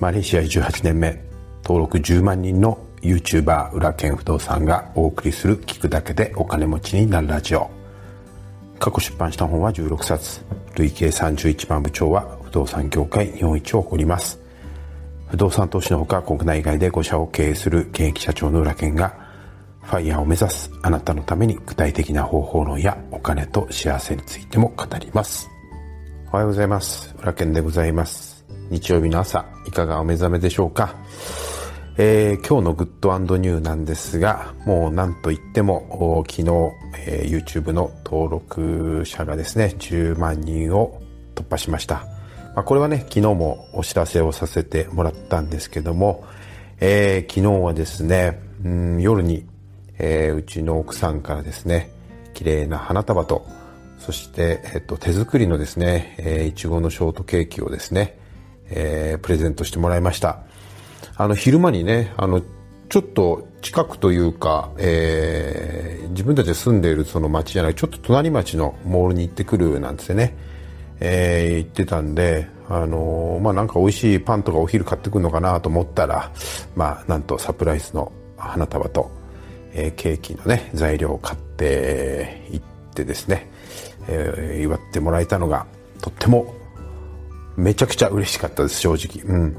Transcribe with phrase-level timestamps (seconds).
[0.00, 1.22] マレーシア18年目
[1.62, 7.70] 登録10万人の YouTuber 裏剣不動産がお送りする聞くだけでお金持ちになるラジオ。
[8.78, 10.40] 過去出版した本は16冊。
[10.74, 14.40] 累計31万部長は不動産業界日本一を誇ります。
[15.28, 19.14] 不動産投資のほか国内外で5社を経営する現役社長の裏剣が
[19.82, 25.50] ファイヤーを目指すあなたのために具体的な方法論やお金と幸せについても語ります。
[26.32, 27.14] おはようございます。
[27.20, 28.29] 裏剣でございます。
[28.70, 30.94] 日曜日の朝いかがお目覚めでしょうか？
[31.98, 36.48] えー、今日のグッドニューなんですが、もうなんといっても、昨日、
[37.06, 41.02] えー、YouTube の登録者がですね、10万人を
[41.34, 42.06] 突破しました。
[42.54, 46.24] まあ、これはね、昨日もお知らせをさせてもらったんですけども、
[46.78, 49.44] えー、昨日はですね、うん、夜に、
[49.98, 51.90] えー、うちの奥さんからですね、
[52.34, 53.46] 綺麗な花束と、
[53.98, 58.19] そして、えっと、手作りのですね、えー、いちごのショートケーキをですね、
[58.70, 60.40] えー、プレゼントしてもらいました。
[61.16, 62.42] あの、昼間にね、あの、
[62.88, 70.36] ちょっと近くというか、えー、自分たちが住んでいるその町じゃない、ちょっと隣町のモールに行ってくるなんてね、
[70.98, 76.30] えー、言ってたんで、あのー、まあ、なんか美味しいパンとかお昼買ってくるのかなと思ったら、
[76.74, 79.10] まあ、なんとサプライズの花束と、
[79.72, 83.50] えー、ケーキのね、材料を買って行ってですね、
[84.08, 85.66] えー、祝ってもらえたのが、
[86.00, 86.54] とっても、
[87.60, 89.24] めちゃくちゃ嬉しかったです、正直。
[89.24, 89.56] うん。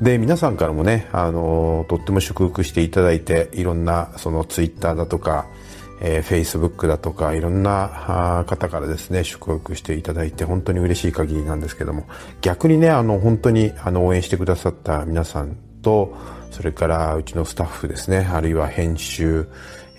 [0.00, 5.46] で皆さんからもねあのとっても祝福していただいていろんなそのツイッターだとか、
[6.00, 12.06] えー、フェイスブックだとかいろんな方からですね祝福していただいて本当に嬉しい限りなんですけども
[12.42, 16.16] 逆にねあの本当にあの応援してくださった皆さんと
[16.52, 19.48] それからうちのスタッフですねあるいは編集、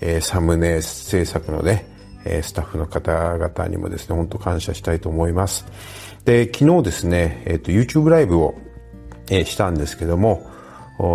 [0.00, 1.84] えー、サムネ制作のね
[2.24, 5.66] えスタッフの方々にもですね、本当感謝したいと思います。
[6.24, 8.54] で、昨日ですね、えっ、ー、と、YouTube ライブを
[9.30, 10.50] えしたんですけども、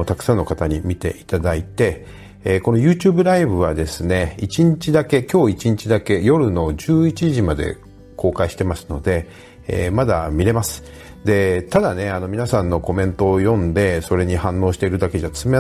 [0.08, 2.06] たくさんの方に見ていただいて、
[2.44, 7.78] えこの YouTube ライブはですね、1日だけ、今日1日だけ夜の11時まで
[8.16, 9.28] 公開してますので、
[9.68, 10.84] えー、まだ見れます。
[11.24, 15.60] で、ただね、あの皆さんのコメントを読んで、それに反応しているだけじゃつま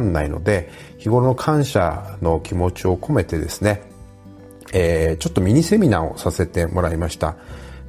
[0.00, 3.82] んないので、日頃の感謝の気持ちを込めてですね、
[4.72, 7.36] えー、ちょっとミニセミナーをさせてもらいました。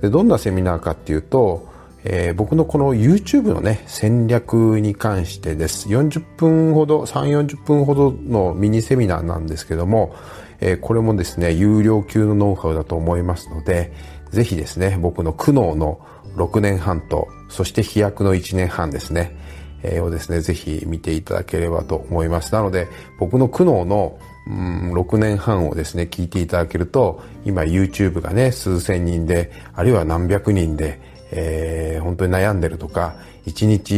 [0.02, 1.68] でどんなセミナーかっていうと、
[2.04, 5.90] えー、僕のこの YouTube のね、戦略に関してです。
[5.90, 10.16] 40分ほど、3、40分ほどのミニセミナーなんですけども、
[10.60, 13.92] えー、これもですね、有料級のノウハウだと思いますので、
[14.32, 16.00] ぜひですね、僕の苦悩の
[16.36, 19.36] 6年半と、そして飛躍の1年半ですね、
[19.84, 22.54] えー、をですね、ぜひ見ていただければと思います。
[22.54, 22.88] なので、
[23.20, 33.16] 僕の苦悩のうん、6年半をですね、聞いていただけると、今 YouTube がね、数千人で、あるいは何百人で、えー、本当に悩んでるとか、
[33.46, 33.94] 1日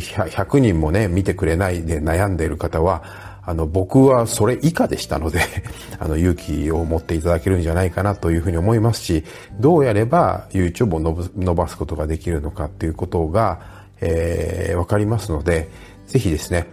[0.00, 3.02] 100人もね、見てくれないで悩んでいる方は、
[3.44, 5.40] あの、僕はそれ以下でしたので
[5.98, 9.24] あの、勇気を持っていただけるんじゃないかなというふうに思いますし、
[9.58, 13.58] どうやれば YouTube を伸ばすことができるのかっていうことが、
[14.00, 15.68] えー、わかりますので、
[16.06, 16.66] ぜひですね、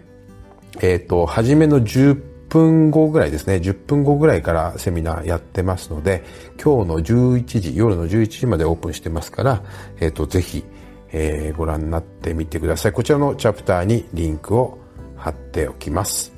[0.81, 6.23] えっ、ー、と、初めの10分後ぐらいですね、10分後ぐらいからセミナーやってますので、
[6.61, 9.63] 今日の11時、夜の11時までオープンしてますから、
[10.00, 10.63] えっ、ー、と、ぜひ、
[11.11, 12.91] えー、ご覧になってみてください。
[12.91, 14.78] こちらのチャプターにリンクを
[15.16, 16.34] 貼っておきます。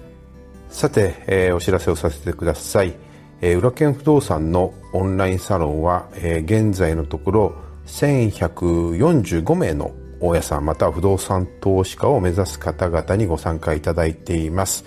[0.69, 2.93] さて、えー、お知らせをさせてください。
[3.41, 14.83] えー、裏剣不動産のオンラインサロンは、えー、現在のところ1145名の大家さんまたは不動産投資家を目指す方々にご参加いただいています。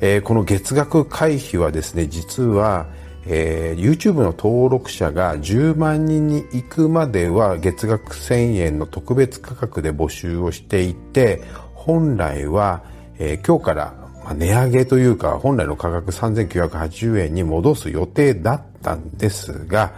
[0.00, 2.86] えー、この月額会費はですね、実は、
[3.26, 11.42] えー、YouTube の登録者が10万人に行くまでは月額1000円の特別価格で募集をしていて、
[11.74, 12.84] 本来は、
[13.18, 19.92] えー、今日から値上げというか、本来の価格3980円に戻す予定だったんですが、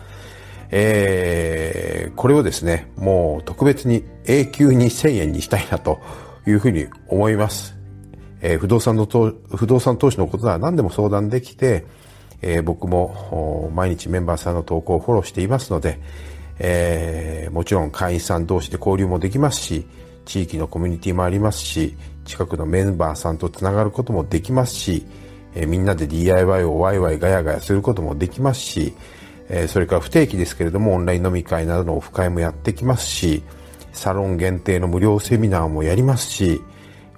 [0.70, 6.00] えー、これをですね、もう特別に永久に1000円にしたいなと
[6.46, 7.77] いうふうに思います。
[8.40, 11.84] えー、不動産のと、不動産投資のことなら何でも相談できて、
[12.40, 15.98] えー、僕も毎日メンバーさんの投稿をフォローしていますので、
[16.58, 19.86] えー、もちろん会員さん同士で交流もできますし、
[20.24, 25.06] 地域のコミュニティもありますし、近くのメンバーさんとつながることもできますし、
[25.54, 28.94] えー、みんなで DIY をワイワイガヤガヤすることもできますし、
[29.48, 33.42] えー、それから不定期ですけれどもオンライン飲み会などのオフ会もやってきますし、
[33.92, 36.60] サロン限定の無料セミナーもやりますし、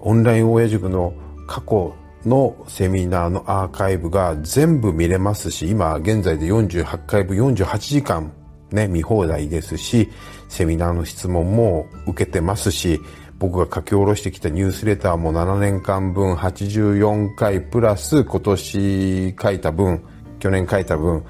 [0.01, 1.15] オンライン親塾の
[1.47, 1.95] 過去
[2.25, 8.33] のセミナーのアーカイブが全部見れますし、今現在で48回分48時間
[8.73, 10.09] ね、見放題ですし、
[10.49, 13.01] セミナーの質問も受けてますし、
[13.39, 20.03] 僕が書き下ろしてきたニュースレターも7年間分84回プラス今年書いた分、
[20.39, 21.25] 去年書いた分、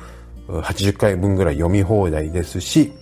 [0.48, 2.92] 80回分ぐらい読み放題ですし、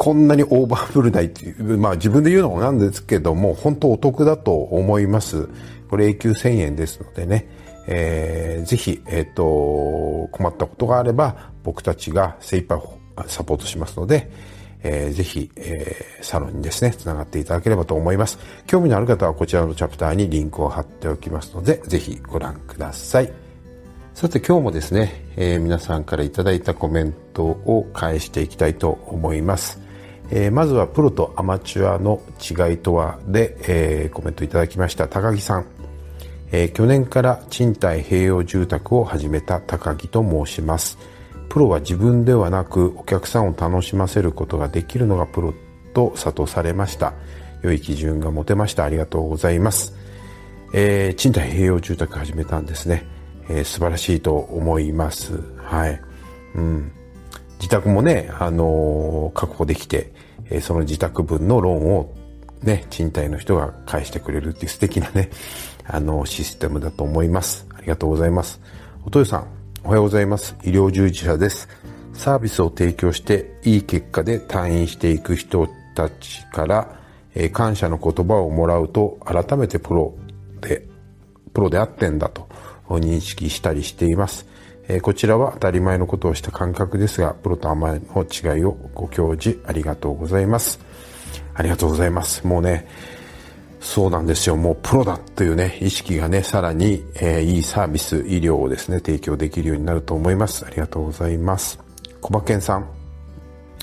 [0.00, 5.46] こんなに大盤振る舞いっていう、まあ自分で言うのもなんですけども、本当お得だと思います。
[5.90, 7.46] これ永久1000円ですのでね、
[7.86, 12.80] えー、ぜひ、えっ、ー、と、困ったことがあれば、僕たちが精一杯
[13.26, 14.30] サポートしますので、
[14.82, 18.38] えー、ぜひ、えー、サロンにですね、繋がっていただければと思います。
[18.66, 23.30] 興味のある方はこちらのチャプターにリンクを貼っておきますので、ぜひご覧ください。
[24.14, 29.89] さて今日もですね、えー、皆さんからいただいたコメントを返していきたいと思います。
[30.30, 35.08] えー、まずはプロとアマチュアの違いとはで、えー、コメントいただきました。
[35.08, 35.66] 高木さん、
[36.52, 40.98] えー、去年から賃貸併用住宅を始めた高木と申します。
[41.48, 45.52] プロは自分ではなくお客さんを楽しませることができるのがプロ
[45.94, 47.12] と諭されました。
[47.62, 48.84] 良い基準が持てました。
[48.84, 49.94] ありがとうございます、
[50.72, 53.04] え、賃貸併用住宅始めたんですね、
[53.48, 55.40] えー、素晴らしいと思います。
[55.56, 56.00] はい。
[56.54, 56.92] うん。
[57.60, 60.12] 自宅もね、あのー、確保できて、
[60.50, 62.14] え、その自宅分のローンを
[62.62, 65.30] ね、賃貸の人が返してくれるっていう素敵なね、
[65.86, 67.66] あの、システムだと思います。
[67.74, 68.60] ありがとうございます。
[69.04, 69.46] おとよさん、
[69.84, 70.56] おはようございます。
[70.62, 71.68] 医療従事者です。
[72.14, 77.00] サービスを提供していい結果で退院していく人たちから、
[77.34, 80.14] えー、感謝の言葉をもらうと改めてプロ
[80.60, 80.86] で、
[81.52, 82.48] プロであってんだと
[82.88, 84.46] 認識したりしています。
[84.92, 90.80] えこちらは当たり前のことをした感覚ですが、プロと甘いの違いをご教示ありがとうございます。
[91.54, 92.44] ありがとうございます。
[92.44, 92.88] もうね、
[93.78, 94.56] そうなんですよ。
[94.56, 100.66] もうプロだというね、意識がね、さらに、えー、いいサービス、医療をですね、提供できるようになると思います。
[100.66, 101.78] ありがとうございます。
[102.20, 102.88] 小馬健さん、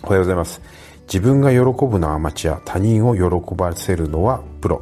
[0.04, 0.62] おはようございます。
[1.04, 4.82] 自分が喜ぶのはアマチュア、他人を喜ばせるのはプロ。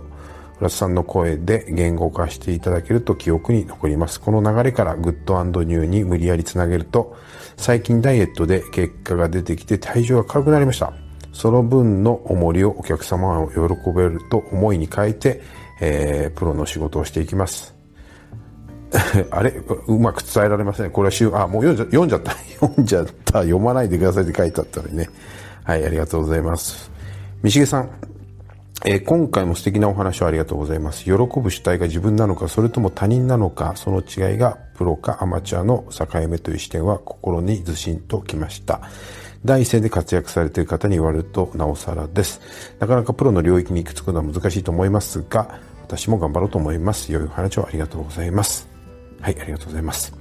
[0.59, 4.21] 浦田さんの声で言語化していただけると記憶に残ります。
[4.21, 7.15] この流れからグッドニューに無理やりつなげると、
[7.57, 10.93] 最近ダイエットで結果が出てきて体重が軽くなりました。
[11.33, 13.57] その分の重りをお客様を喜
[13.93, 15.41] べると思いに変えて、
[15.81, 17.75] えー、プロの仕事をしていきます。
[19.31, 19.51] あれ？
[19.87, 20.91] うまく伝えられません。
[20.91, 22.31] これは週、あ、もう読んじゃ読んじゃった。
[22.61, 23.39] 読んじゃった。
[23.39, 25.09] 読まないでくださいって書いてあったのにね。
[25.63, 26.89] はい、ありがとうございます。
[27.43, 27.89] 三重さん、
[28.87, 31.05] えー、今回も素敵なお話をありがとうございます。
[31.05, 38.81] 喜ぶ主体が自分なのか、それとも他人なのか、その違いがプロかアマチュアの境目という視点は心にずしんときました。
[39.43, 42.39] 第一線で活躍されている方に言われるとなおさらです。
[42.79, 47.11] なかなかプロの領域に行き着くのは難しいと思いますが、私も頑張ろうと思います。
[47.11, 48.67] 良いお話をありがとうございます。
[49.19, 50.13] はい、ありがとうございます。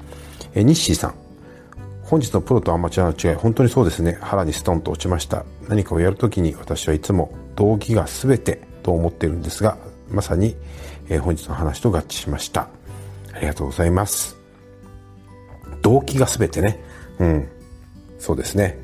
[0.55, 1.24] えー、ニッシーさん。
[2.05, 4.19] 本日のプロとアマチュアの違い、本当にそうですね。
[4.21, 5.45] 腹にストンと落ちました。
[5.69, 9.79] 何かをやるときに私はいつも動機が全てと思っているんですが、
[10.11, 10.55] まさに、
[11.09, 12.69] えー、本日の話と合致しました。
[13.33, 14.37] ありがとうございます。
[15.81, 16.83] 動機が全てね。
[17.19, 17.49] うん。
[18.19, 18.79] そうですね。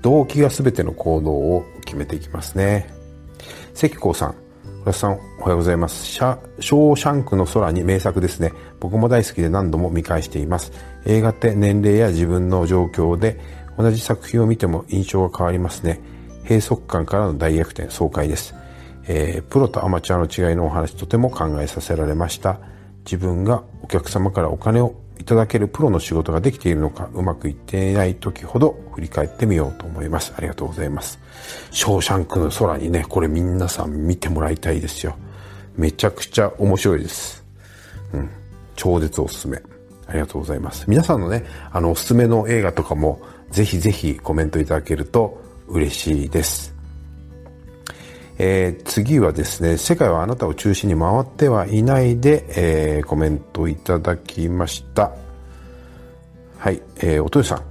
[0.00, 2.92] 動機が全ての行動を決めていきますね。
[3.74, 4.41] 関光さん。
[4.90, 6.04] さん、おはようございます。
[6.04, 8.52] シャ、ショーシャンクの空に名作ですね。
[8.80, 10.72] 僕も大好きで何度も見返しています。
[11.04, 13.38] 映画って年齢や自分の状況で
[13.78, 16.00] 同じ作品を見ても印象が変わりますね。
[16.42, 18.56] 閉塞感からの大逆転、爽快です。
[19.06, 22.58] えー、プロとアマチュアの違いのお話とても考えさせられました。
[23.04, 30.34] 自分がお客様からお金をいただけるプロの仕事ができているのか、うまくいっていない時ほど振り返ってみようと思います。
[30.36, 31.20] ありがとうございます。
[31.70, 35.14] ショーシャンクの空にね、これ皆さん見てもらいたいですよ。
[35.76, 37.44] めちゃくちゃ面白いです。
[38.12, 38.28] うん。
[38.74, 39.62] 超絶おすすめ。
[40.08, 40.86] ありがとうございます。
[40.88, 46.71] 皆さんのね、あの、おすすめの映画とかも、ぜひぜひコメントいただけると嬉しいです。
[48.38, 55.12] えー、次はですね、世界はあなたを中心に回ってはいないで、えー、コメントいただきました。
[56.58, 57.62] はい、えー、おとよさん。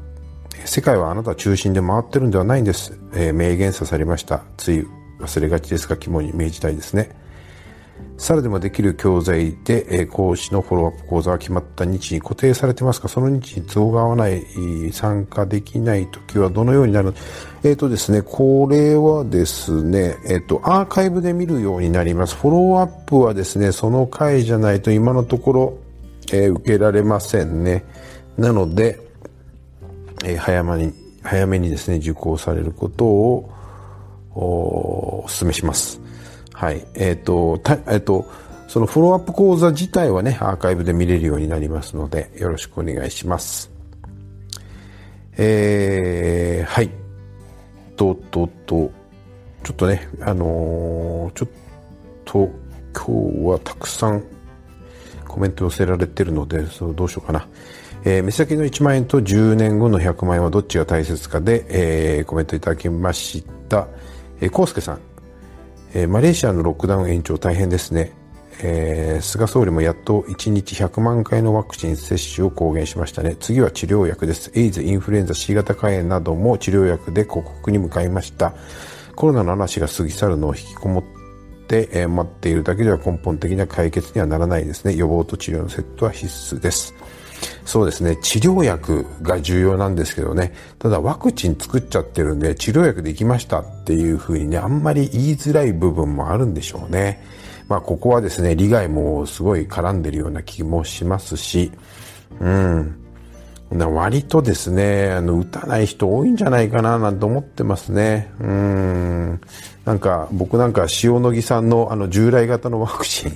[0.66, 2.98] 世界はあなた中心で回ってるんではないんです。
[3.14, 4.44] えー、明言さされました。
[4.58, 4.88] つい
[5.20, 7.10] 忘れがちですが、肝に銘じたいですね。
[8.22, 13.08] さらでもできる教材で、え、講師のフォローアップ講座が決まった日に固定されてますか？
[13.08, 14.46] その日に都合が合わない、
[14.94, 17.16] 参加できない時はどのようになる？
[17.64, 22.36] えっ、ー、とですね、これはですね、えっ、ー、と、アーカイブで見るようになります。
[22.36, 25.78] フォローアップはですね、その回じゃないと今のところ、
[26.32, 27.84] えー、受けられませんね。
[28.38, 29.00] なので、
[30.24, 33.50] え、早めに、早めにですね、受講されることを、
[34.36, 36.00] お勧めします。
[36.62, 36.86] はい。
[36.94, 38.30] えっ、ー、と、た、えっ、ー、と、
[38.68, 43.72] そのフォローアップ講座自体はね、アーカイブで見れるようになりますので、よろしくお願いします。
[45.40, 46.92] えー、はい。
[47.98, 48.92] と、と、と、
[49.64, 51.50] ちょっとね、あのー、ちょっ
[52.26, 52.48] と
[52.94, 54.24] 今日はたくさん
[55.28, 57.48] コメント寄せられてるので、そどうしようかな。
[58.06, 63.88] えー、目先の1万円と10年後の100万円はどっちが大切かで、えー、コメントいただきました。
[64.40, 65.00] えー、コウスケさん、
[65.94, 68.14] えー、マレーシアのロックダウン延長大変ですね。
[68.64, 73.36] えー、菅総理もやっと1日100万回のワクチン接種を公言しましたね。
[73.40, 74.52] 次は治療薬です。
[74.54, 78.54] エイズ、インフルエンザ、C 型肝炎なども治療薬で克服に向かいました。
[79.16, 81.04] コロナの話が過ぎ去るのを引きこもっ
[81.68, 84.96] て、えー、待っているだけでは根本的な解決にはならないですね。
[84.96, 86.94] 予防と治療のセットは必須です。
[87.66, 88.18] そうですね。
[88.18, 90.54] 治療薬が重要なんですけどね。
[90.80, 97.24] ただワクチン作っちゃってるんで、治療薬できましたっていうふうにね、あんまり言いづらい部分もあるんでしょうね。
[97.68, 101.72] まあ、ここはですね、利害もすごい絡んでるような気もしますし、
[102.40, 103.01] うん。
[103.72, 108.30] 割とですね、あの、打たない人多いんじゃないかな、なんて思ってますね。
[108.42, 109.42] うん。
[109.86, 113.30] なんか、僕なんか塩野義さんのあの従来型のワクチ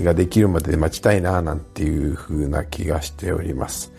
[0.00, 3.92] ンができるまで待ちたいな、なんていう風な気がしております。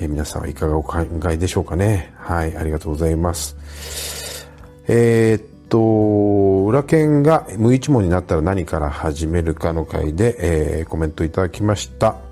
[0.00, 2.14] え、皆さんはいかがお考えでしょうかね。
[2.16, 4.48] はい、ありがとうございます。
[4.88, 12.29] えー、っと、裏剣が無一文になったら何から始めるかの回で、えー、コメントいただきました。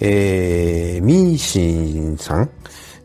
[0.00, 2.50] えー、ミーシンさん、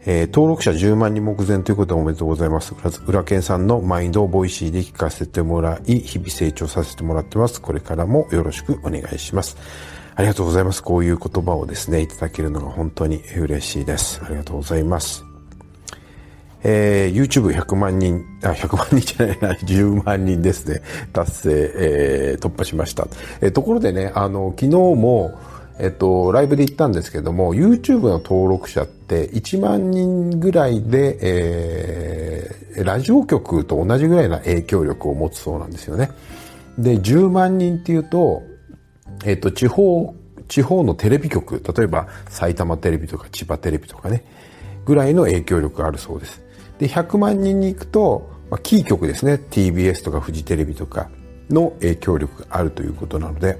[0.05, 2.75] えー、登録者10万人目前ということでおめでとうございます。
[3.07, 7.62] 裏剣さんのマインドをボイシーで聞かせてもらい、日々成長させてもらってます。
[7.62, 9.57] これからもよろしくお願いします。
[10.15, 10.83] ありがとうございます。
[10.83, 14.21] こういう言葉をですね、いただけるのが本当に嬉しいです。
[14.23, 15.23] ありがとうございます。
[16.63, 20.81] えー、YouTube100 万人、あ、100万人じゃないな、 10万人ですね、
[21.12, 23.07] 達成、えー、突破しました。
[23.41, 25.38] えー、ところでね、あの、昨日も、
[25.80, 36.12] えっと、ライブで言ったんですけども、YouTube の登録者って1万人ぐらいで、えー、ラジオ局と同じぐらいの影響力を持つそうなんですよね。
[36.77, 38.44] で、10万人っていうと、
[39.25, 40.15] えっと、地方、
[40.48, 44.24] 地方のテレビ局、例えば埼玉テレビとか千葉テレビとかね、
[44.86, 46.44] ぐらいの影響力があるそうです。
[46.77, 51.10] で、100万人に行くと、まあ、キー局ですね、TBS とかフジテレビとか
[51.50, 53.58] の影響力があるということなので、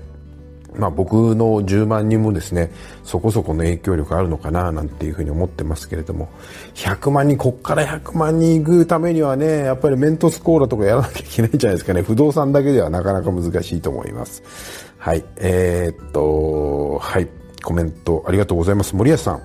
[0.78, 2.72] まあ僕の10万人もですね、
[3.04, 6.30] そこそこの影響力あるのかななんていうふうに思ってますけれども、
[6.76, 12.02] 100万人、こっから100万人行くためにはね、やっぱりメントスコーラとかやらなきゃいけないんじゃないですかね。
[12.02, 14.44] 不動産だけではなかなか難しいと思います。
[14.98, 15.24] はい。
[15.38, 17.28] えー、っと、はい。
[17.64, 18.96] コメントありがとうございます。
[18.96, 19.42] 森保さん。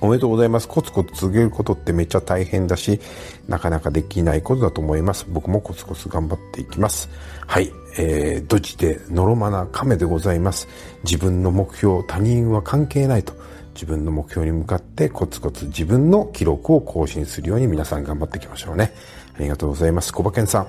[0.00, 0.66] おめでとうございます。
[0.66, 3.00] コツコツ続けることってめっちゃ大変だし、
[3.46, 5.26] なかなかできないことだと思います。
[5.28, 7.08] 僕もコツコツ頑張っていきます。
[7.46, 7.72] はい。
[7.96, 10.68] えー、ドジでのろまな亀でございます。
[11.04, 13.34] 自分の目標、他人は関係ないと。
[13.74, 18.92] 自分の目標に向かってコツコツ自分の記録を更新するように皆さん頑張っていきましょうね。
[19.34, 20.12] ありがとうございます。
[20.12, 20.66] 小馬健さん。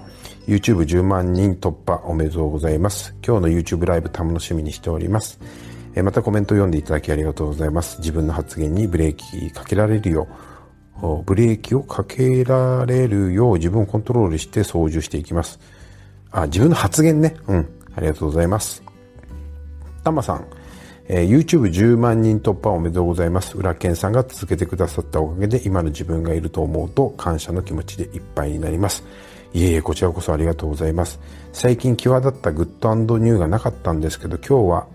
[0.48, 3.14] YouTube10 万人突破おめでとうございます。
[3.26, 5.40] 今日の YouTube ライブ楽しみにしております。
[6.02, 8.00] またコメント読んでいただきありがとうございます。
[8.00, 10.28] 自分の発言にブレーキかけられるよ
[11.02, 15.60] う、ブレーキをかけられるよう自分をコントロールして操縦していきます。
[16.34, 17.38] あ、自分の発言ね。
[17.48, 17.70] うん。
[17.96, 18.84] ありがとうございます。
[20.04, 20.46] たまさん、
[21.08, 23.58] えー、YouTube10 万人突破おめでとうございます。
[23.58, 29.04] 浦健さんが続けてくださったおかげで今の自分がいると思うと感謝の気持ちでいっぱいになります。
[29.54, 31.20] いえいえ、こちらこそありがとうございます。
[31.54, 34.88] 最近際立ったグッドニューがなかったんですけど、今日は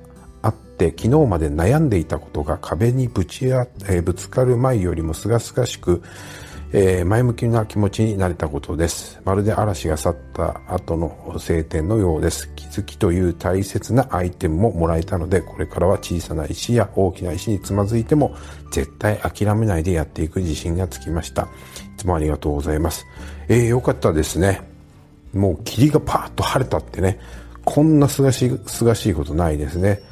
[0.78, 6.02] って昨日まで悩んでいたことが壁にぶち、えー、ぶつかる前よりも清々しく、
[6.70, 9.18] えー、前向きな気持ちになれたことです。
[9.24, 12.50] まるで嵐が去った後の晴天のようです。
[12.54, 18.36] 気づきという大切なアイテムももらえたので、これからは小さな石や大きな石につまずいても、
[18.70, 21.44] 絶対諦めないでやっていく自信がつきました。
[21.44, 21.46] い
[21.96, 23.06] つもありがとうございます。
[23.48, 24.60] えー、よかったですね。
[25.32, 27.18] もう霧がパーッと晴れたってね、
[27.64, 30.02] こんなすがし、すがしいことないですね。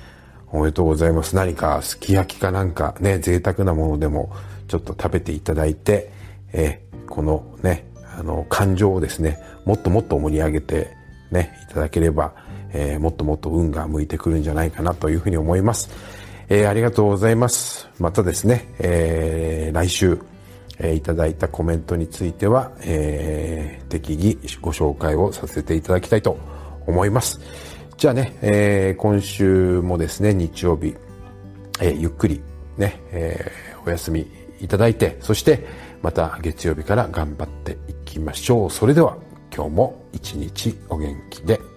[0.52, 1.36] おめでとうございます。
[1.36, 4.30] 何かすき焼きかなんかね、贅沢なものでも
[4.68, 6.15] ちょっと食べていただいて、
[6.52, 7.86] えー、このね、
[8.18, 10.88] あの、感情をですね、もっともっと盛り上げて
[11.30, 12.34] ね、いただければ、
[12.72, 15.90] えー、もっともっと運が向いてくるんじゃないかなというふうに思います。
[16.48, 17.88] えー、ありがとうございます。
[17.98, 20.18] またですね、えー、来週、
[20.78, 26.38] えー、いただいたコメントについては、えー、適宜ご紹介をさせていただきたいと
[26.86, 27.40] 思います。
[27.96, 30.94] じゃあね、えー、今週もですね、日曜日、
[31.80, 32.42] えー、ゆっくり
[32.76, 35.66] ね、えー、お休みいただいて、そして
[36.02, 38.70] また月曜日から頑張っていきましょう。
[38.70, 39.16] それでは
[39.54, 41.75] 今日も一日お元気で。